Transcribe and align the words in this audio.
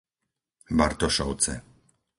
Bartošovce 0.77 1.53